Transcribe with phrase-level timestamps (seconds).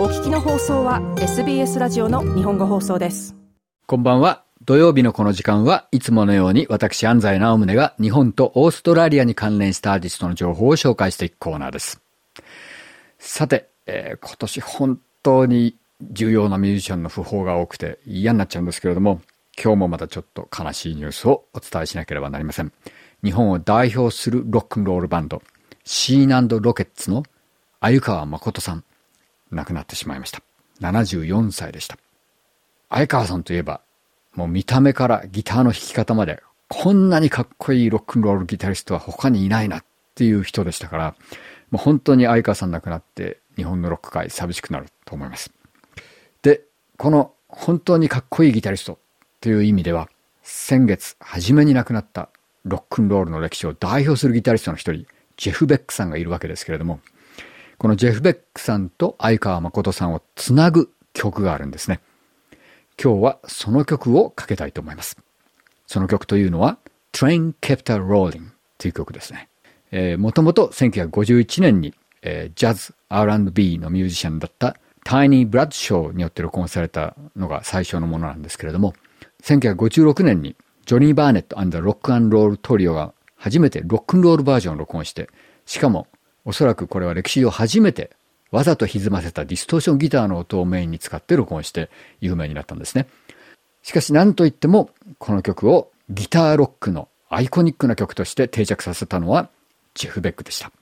[0.00, 3.36] お聞きの放送は SBS ラジオの日本語放送です
[3.84, 4.44] こんばんは。
[4.64, 12.00] 土曜日のこの時間はいつものように私安西直宗が日本とオーストラリアに関連したアーティストの情報を紹介していくコーナーです。
[13.18, 19.20] さて、えー今年本当に重要なミュージシャンの訃報が多くて嫌になっちゃうんですけれども、
[19.62, 22.72] 今日もまたちょっと悲しいニュースをお伝えしなければなりません。
[23.22, 25.42] 日本を代表するロックンロールバンド、
[25.84, 27.22] シーナロケッツの
[27.80, 28.84] 鮎川誠さん、
[29.50, 30.42] 亡くなってしまいました。
[30.80, 31.98] 74歳でした。
[32.88, 33.80] 鮎川さんといえば、
[34.34, 41.14] もう見た目からギターの弾き方まで、こんなにかっこいいロックンロールギタリストは他にいないなっていう人でしたから、
[41.70, 45.52] もう本当に相川さん亡くなって日本のロック界寂しくなると思います。
[46.42, 46.62] で、
[46.96, 48.98] この本当にかっこいいギタリスト
[49.40, 50.08] という意味では、
[50.42, 52.28] 先月初めに亡くなった
[52.64, 57.00] ロックンロールの歴史を代表するギタリストの一人、ジェフ・ベックさんがいるわけですけれども、
[57.80, 62.00] このジェフ・ベックさんと相川誠さんをつなぐ曲があるんですね。
[63.02, 65.16] 今日はその曲をかけたいと思います。
[65.86, 66.76] その曲というのは
[67.14, 69.48] Train Kept a Rolling という曲ですね。
[69.92, 78.92] えー、もともと1951年に、えー、ジャズ R&B のミュージシャンだったタイニー・ブラッドショーによって録音されたのが最初のものなんですけれども、
[79.42, 85.30] 1956年にジョニー・バーネットロックアンロールトリオが初めてロックンロールバージョンを録音して、
[85.64, 86.08] しかも
[86.44, 88.10] おそらくこれは歴史上初めて
[88.50, 91.88] わざと歪ませたディストーションギターの音をメインに使って録音して
[92.20, 93.08] 有名になったんですね。
[93.82, 99.48] しかし何といってもこの曲をギターロックのアイコニックな曲として定着させたのは
[99.94, 100.72] ジェフ・ベックでした。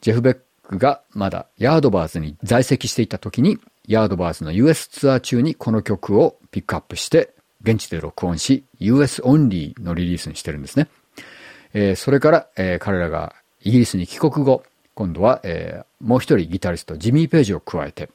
[0.00, 10.88] ジェフ・ベックがまだヤードバーズに在籍していた時にヤードバーズの US ツアー中にこの曲をピックアップして現地で録音し US オンリーのリリースにしてるんですね。
[11.74, 14.62] えー、それから、えー、彼らがイギリスに帰国後
[14.94, 18.10] 今度は、えー、もう一人ギタリストジミー・ページを加えて、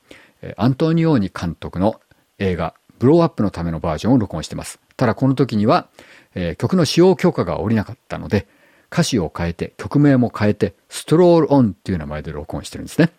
[0.58, 2.02] アントニオーニ監督の
[2.40, 4.80] 映画ブローアップのためのバージョンを録音しています。
[4.96, 5.88] ただこの時には、
[6.36, 8.48] えー、曲の使用許可が下りなかったので、
[8.92, 13.12] 歌詞を変えて、曲名も変えて、ストロールオンっていう名前で録音してるんですね。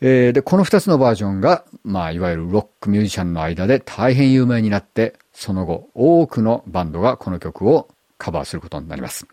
[0.00, 7.88] えー、で、この二つのバージョンが、まあ、いわゆるロックミュージシャンの間で大変有名になって、その後、多くのバンドがこの曲を
[8.18, 9.26] カバーすることになります。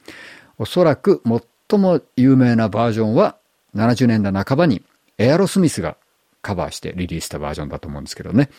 [0.57, 1.21] おそらく
[1.69, 3.37] 最も有名なバージョンは
[3.75, 4.83] 70年代半ばに
[5.17, 5.97] エアロスミスが
[6.41, 8.49] カバーしてリリースしたバージョンだと思うんですけどね。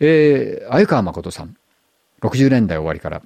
[0.00, 1.56] えー、鮎川誠さん、
[2.22, 3.22] 60年代終わりから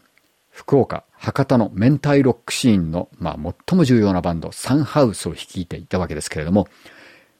[0.53, 6.69] 福岡、博多の明太ロックシーンの、まあ、最も重要なバンド、サンハウスを率いていたわけですけれども、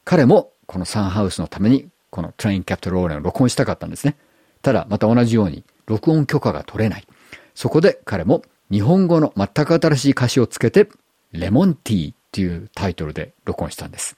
[0.05, 4.17] 彼もこのサンハウスのために、このトレインキャプトローレンを録音したかったんですね。
[4.63, 7.07] ただ、また同じように、録音許可が取れない。
[7.55, 10.89] そこで彼も日本語の全く新しい歌詞をつけて、
[11.33, 14.17] レモンティーっていうタイトルで録音したんです。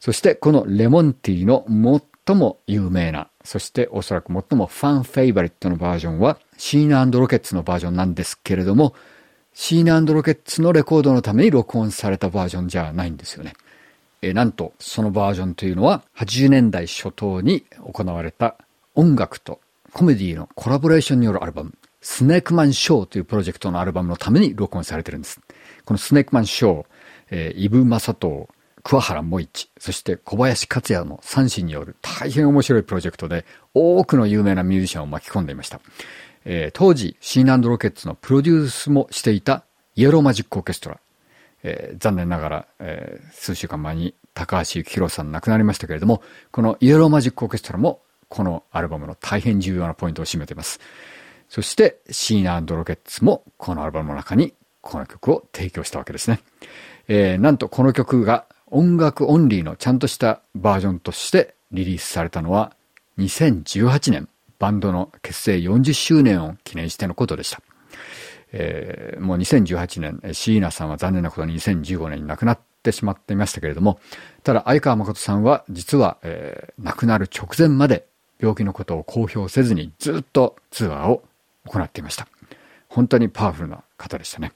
[0.00, 1.64] そしてこのレモンティーの
[2.26, 8.94] 最も有名な、そしておそらく最もファンフェイバリットのバージョンはシーナロケッツのバージョンなんですけれども、
[9.54, 13.54] シーナロケッツのレコードのために録音されたバージョンじゃないんですよね。
[14.22, 18.56] えなんとそのバージョンというのは80年代初頭に行われた
[18.94, 19.60] 音楽と
[19.92, 25.40] コメディのコラボレーションによるアルバム、スネークマンショーというプロジェクトのアルバムのために録音されてるんです。
[25.86, 26.84] このスネークマンショー、
[27.30, 28.48] えー、イブ・マサト
[28.82, 35.80] 桑原萌一、そして小林克也の三子による大変面白いプロジェクトで多くの有名なミュージシャンを巻き込んでいました。
[36.44, 39.64] えー、当時、シーナンドロケッツのプロデュースもしていた
[39.94, 41.00] イエローマジックオーケストラ。
[41.62, 50.80] えー、残念ながら、えー、数週間前に高橋幸宏さん亡くなりましたけれども、このイエローマジックオーケストラもこのアルバムの大変重要なポイントを占めています。
[51.48, 54.54] そして、シーナロケッツもこのアルバムの中に
[54.90, 56.40] この曲を提供したわけですね。
[57.08, 62.72] えー、なんとこの曲が音楽オンリーのちゃんとしたバージョンとしてリリースされたのは
[63.18, 67.60] 2018年バンドの結成40周年を記念してのことでした。
[68.52, 74.00] えー、もう2018年、椎名さんは残念なことに2015年に亡くなってしまっていましたけれども、
[74.44, 78.06] ただ相川誠さんは実は、えー、亡くなる直前まで
[78.40, 81.22] 病気のことを公表せずにずっとツアーを
[81.66, 82.28] 行っていました。
[82.88, 84.52] 本当にパワフルな方でしたね。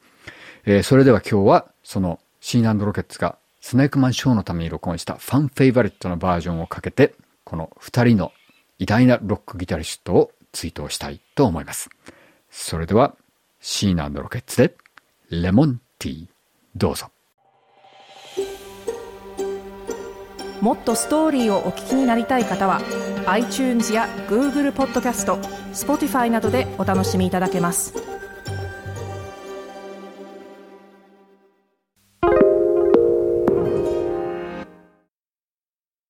[0.64, 7.14] えー、それでは今日はそのシーナロケッツがスネークマンショーのために録音したファンフェイバリットのバージョンをかけて、
[7.44, 8.32] この二人の
[8.78, 11.90] 偉大なロックギタリストを追悼したいと思います。
[12.50, 13.14] それでは、
[13.60, 14.74] シーナロケッツで、
[15.28, 16.26] レモンティー、
[16.74, 17.10] どうぞ。
[20.62, 22.82] もっとストーリーをお聞きになりたい方は
[23.26, 25.36] iTunes や Google ポッドキャスト
[25.72, 28.09] Spotify などでお楽しみいただけます。